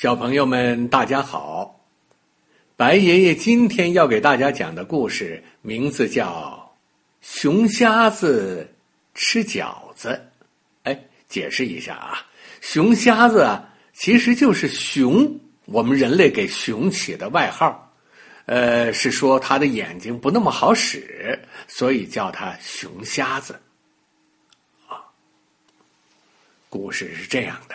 [0.00, 1.78] 小朋友们，大家好！
[2.74, 6.72] 白爷爷今天要给大家讲的故事名字叫
[7.20, 8.66] 《熊瞎子
[9.14, 10.08] 吃饺子》。
[10.84, 12.26] 哎，解释一下啊，
[12.62, 17.94] 熊瞎子啊，其实就是熊，我们人类给熊起的外号。
[18.46, 21.38] 呃，是说他的眼睛不那么好使，
[21.68, 23.52] 所以叫他熊瞎子。
[24.88, 25.04] 啊，
[26.70, 27.74] 故事是这样的。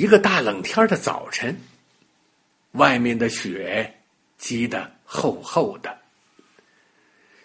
[0.00, 1.54] 一个大冷天的早晨，
[2.72, 3.98] 外面的雪
[4.38, 5.94] 积得厚厚的。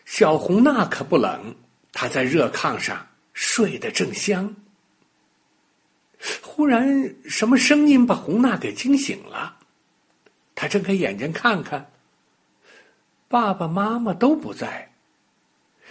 [0.05, 1.53] 小红娜可不冷，
[1.91, 4.55] 她在热炕上睡得正香。
[6.41, 9.57] 忽然，什么声音把红娜给惊醒了？
[10.55, 11.91] 她睁开眼睛看看，
[13.27, 14.93] 爸爸妈妈都不在，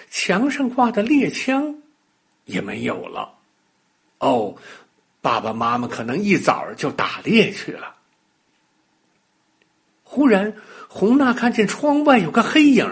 [0.08, 1.82] 墙上挂的猎枪
[2.46, 3.34] 也没有了。
[4.20, 4.56] 哦。
[5.24, 7.94] 爸爸妈妈可能一早就打猎去了。
[10.02, 10.54] 忽然，
[10.86, 12.86] 红娜看见窗外有个黑影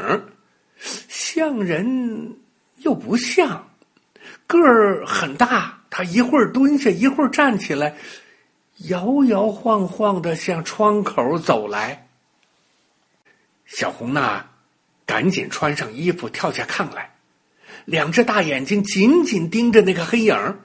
[0.81, 2.39] 像人
[2.79, 3.69] 又不像，
[4.47, 5.79] 个儿很大。
[5.91, 7.95] 他一会儿蹲下，一会儿站起来，
[8.89, 12.09] 摇摇晃晃的向窗口走来。
[13.67, 14.49] 小红娜
[15.05, 17.15] 赶紧穿上衣服，跳下炕来，
[17.85, 20.59] 两只大眼睛紧紧盯着那个黑影儿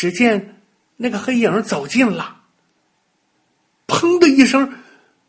[0.00, 0.62] 只见
[0.96, 2.38] 那个黑影走近了，
[3.86, 4.72] 砰的一声，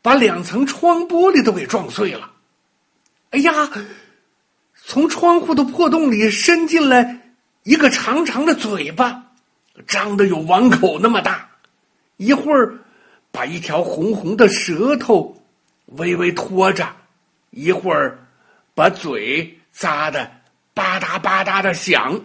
[0.02, 2.32] 把两层窗玻璃都给撞碎了。
[3.32, 3.70] 哎呀！
[4.86, 7.34] 从窗户的破洞里伸进来
[7.64, 9.34] 一个长长的嘴巴，
[9.88, 11.50] 张的有碗口那么大，
[12.16, 12.80] 一会儿
[13.30, 15.44] 把一条红红的舌头
[15.88, 16.88] 微微拖着，
[17.50, 18.26] 一会儿
[18.74, 20.32] 把嘴咂的
[20.74, 22.22] 吧嗒吧嗒的响。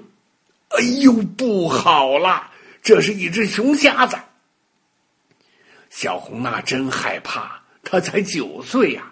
[0.79, 2.51] 哎呦，不好了！
[2.83, 4.17] 这是一只熊瞎子。
[5.89, 9.11] 小红娜真害怕，她才九岁呀。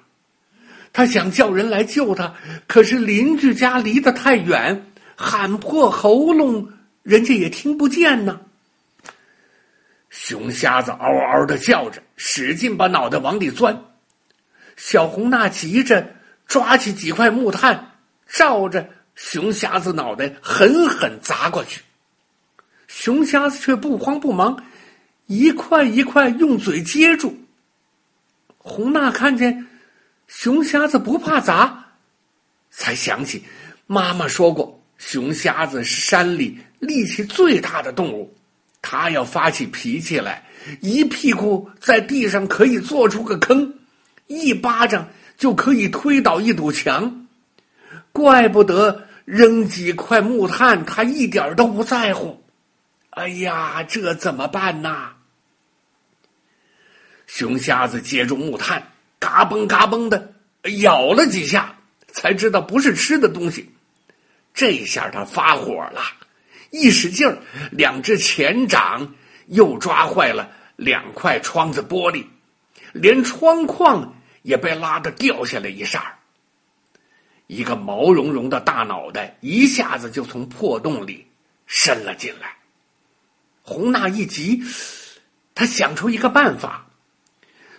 [0.92, 2.34] 她想叫人来救她，
[2.66, 6.70] 可是邻居家离得太远，喊破喉咙，
[7.02, 8.40] 人家也听不见呢。
[10.10, 13.82] 熊瞎子嗷嗷的叫着，使劲把脑袋往里钻。
[14.76, 16.14] 小红娜急着
[16.46, 17.92] 抓起几块木炭，
[18.28, 18.88] 照着。
[19.14, 21.80] 熊瞎子脑袋狠狠砸过去，
[22.88, 24.62] 熊瞎子却不慌不忙，
[25.26, 27.38] 一块一块用嘴接住。
[28.58, 29.66] 红娜看见
[30.26, 31.86] 熊瞎子不怕砸，
[32.70, 33.44] 才想起
[33.86, 38.34] 妈妈说过，熊瞎子是山里力气最大的动物，
[38.82, 40.44] 它要发起脾气来，
[40.80, 43.72] 一屁股在地上可以做出个坑，
[44.26, 47.23] 一巴掌就可以推倒一堵墙。
[48.14, 52.44] 怪不得扔几块木炭，他一点都不在乎。
[53.10, 55.14] 哎呀，这怎么办呐？
[57.26, 60.32] 熊瞎子接住木炭，嘎嘣嘎嘣的
[60.78, 61.76] 咬了几下，
[62.06, 63.68] 才知道不是吃的东西。
[64.54, 66.00] 这下他发火了，
[66.70, 67.38] 一使劲儿，
[67.72, 69.12] 两只前掌
[69.46, 72.24] 又抓坏了两块窗子玻璃，
[72.92, 76.13] 连窗框也被拉的掉下来一扇儿。
[77.46, 81.26] 一个毛茸茸的大脑袋一下子就从破洞里
[81.66, 82.56] 伸了进来。
[83.62, 84.62] 红娜一急，
[85.54, 86.86] 他想出一个办法：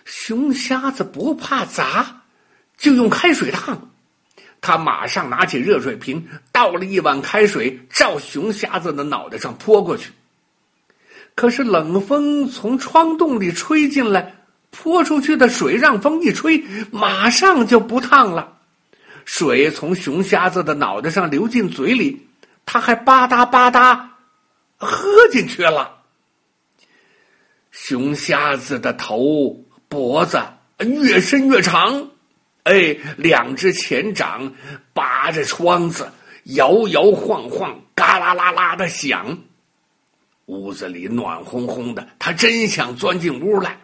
[0.04, 2.22] 熊瞎子不怕砸，
[2.76, 3.90] 就用开水烫。
[4.60, 10.10] 他马上拿起热水瓶，倒了一碗开水，照熊瞎子的脑袋上泼过去。
[11.36, 14.34] 可是冷风从窗洞里吹进来，
[14.70, 16.58] 泼出去的水让风一吹，
[16.90, 18.55] 马上就不烫了。
[19.26, 22.26] 水从熊瞎子的脑袋上流进嘴里，
[22.64, 24.08] 他还吧嗒吧嗒
[24.78, 26.04] 喝进去了。
[27.70, 30.40] 熊瞎子的头脖子
[30.78, 32.08] 越伸越长，
[32.62, 34.54] 哎，两只前掌
[34.94, 36.10] 扒着窗子，
[36.44, 39.38] 摇摇晃晃，嘎啦啦啦的响。
[40.46, 43.78] 屋子里暖烘烘的，他真想钻进屋来。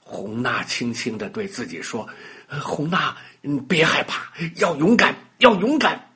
[0.00, 2.06] 红娜轻轻的对自己说
[2.48, 6.08] ：“红娜。”你别害怕，要勇敢，要勇敢。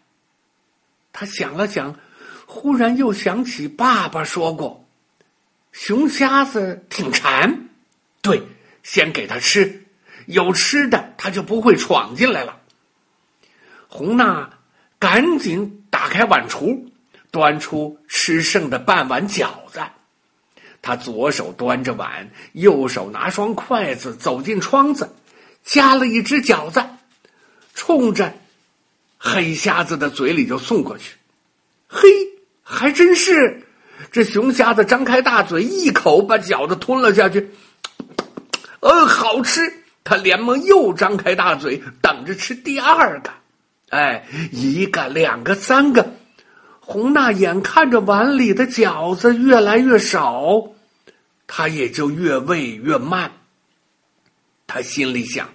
[1.12, 1.94] 他想了想，
[2.46, 4.88] 忽然又想起爸爸说过，
[5.72, 7.69] 熊瞎子挺馋，
[8.22, 8.42] 对，
[8.82, 9.84] 先给他吃，
[10.25, 12.58] 有吃的他就不会闯进来了。
[13.88, 14.48] 红娜
[14.98, 16.82] 赶紧打开碗橱，
[17.31, 19.82] 端出吃剩的半碗饺子。
[20.81, 25.14] 他左手端着碗，右手拿双筷子，走进窗子，
[25.69, 26.82] 夹了一只饺子。
[27.75, 28.35] 冲着
[29.19, 31.15] 黑瞎子的嘴里就送过去，
[31.87, 32.09] 嘿，
[32.62, 33.62] 还真是
[34.11, 37.50] 这熊瞎子张开大嘴，一口把饺子吞了下去。
[38.81, 39.73] 呃，好吃！
[40.03, 43.31] 他连忙又张开大嘴，等着吃第二个。
[43.91, 46.15] 哎，一个，两个，三个。
[46.81, 50.73] 红娜眼看着碗里的饺子越来越少，
[51.47, 53.31] 他也就越喂越慢。
[54.69, 55.49] 他心里想：“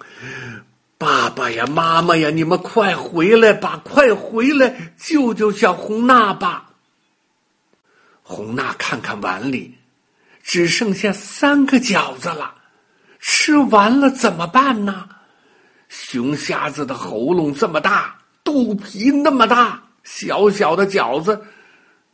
[0.98, 6.72] 爸爸呀，妈妈呀，你们快回来吧，快回来救救小红娜吧！”
[8.26, 9.78] 红娜看看碗里，
[10.42, 12.54] 只剩下三个饺子了，
[13.20, 15.08] 吃完了怎么办呢？
[15.88, 19.80] 熊瞎子的喉咙这么大，肚皮那么大。
[20.02, 21.46] 小小的饺子，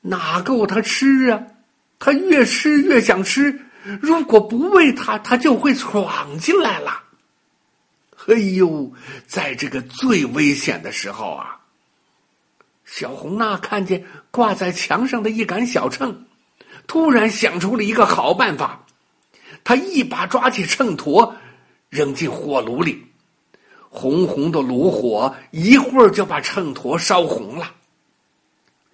[0.02, 1.42] 哪够他吃啊？
[1.98, 3.58] 他越吃越想吃，
[4.00, 7.02] 如果不喂它，它就会闯进来了。
[8.26, 8.92] 哎呦，
[9.26, 11.58] 在这个最危险的时候啊，
[12.84, 16.26] 小红娜看见挂在墙上的一杆小秤，
[16.86, 18.84] 突然想出了一个好办法。
[19.64, 21.34] 他一把抓起秤砣，
[21.88, 23.04] 扔进火炉里，
[23.88, 27.74] 红红的炉火一会儿就把秤砣烧红了。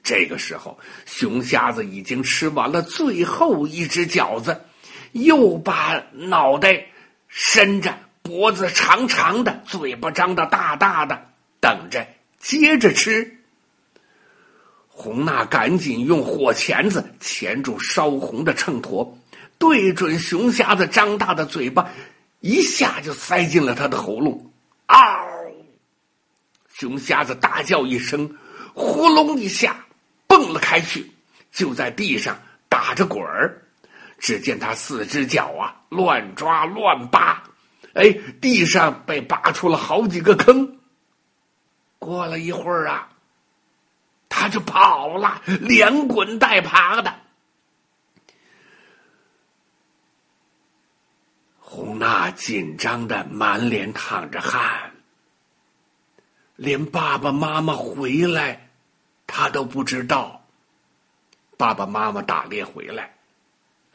[0.03, 4.61] 这个时候，熊瞎子已经吃完了最后一只饺子，
[5.25, 6.87] 又把脑袋
[7.29, 11.31] 伸着，脖子长长的，嘴巴张得大大的，
[11.61, 12.07] 等着
[12.39, 13.39] 接着吃。
[14.89, 19.15] 红娜赶紧用火钳子钳住烧红的秤砣，
[19.59, 21.91] 对准熊瞎子张大的嘴巴，
[22.41, 24.51] 一下就塞进了他的喉咙。
[24.87, 24.97] 嗷！
[26.73, 28.37] 熊瞎子大叫一声，
[28.75, 29.85] 呼隆一下。
[30.29, 31.11] 蹦了开去，
[31.53, 32.37] 就在地上
[32.69, 33.66] 打着滚儿。
[34.27, 37.45] 只见他四只脚啊，乱抓乱扒，
[37.95, 40.81] 哎，地上被扒出了好几个坑。
[42.01, 43.09] 过了一会儿啊，
[44.29, 47.15] 他就跑了，连滚带爬的。
[51.61, 54.91] 红娜紧张的满脸淌着汗，
[56.57, 58.71] 连爸爸妈妈回来。
[59.29, 60.45] 他都不知道，
[61.57, 63.16] 爸爸妈妈打猎回来，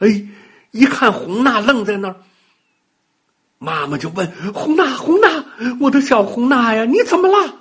[0.02, 0.26] 哎，
[0.72, 2.16] 一看红娜愣在那儿，
[3.58, 5.28] 妈妈就问红娜：“红娜，
[5.80, 7.54] 我的小红娜呀，你怎么了？”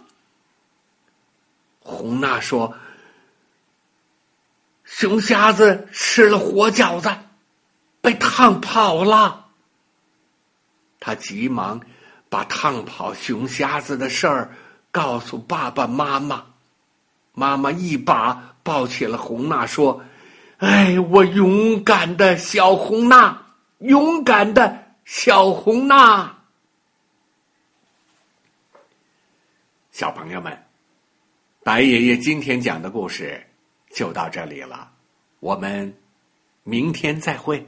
[1.79, 2.73] 红娜说
[4.83, 7.15] ：“熊瞎子吃了活饺子，
[8.01, 9.45] 被烫跑了。”
[10.99, 11.79] 他急忙
[12.27, 14.55] 把烫跑熊瞎子的事儿
[14.91, 16.43] 告诉爸爸妈妈。
[17.33, 20.03] 妈妈一把抱起了红娜，说
[20.61, 23.47] ：“哎，我勇敢的小红娜，
[23.79, 26.37] 勇敢的小红娜。”
[29.91, 30.55] 小朋友们，
[31.63, 33.43] 白爷爷今天讲的故事
[33.91, 34.91] 就到这里了，
[35.39, 35.91] 我们
[36.61, 37.67] 明天再会。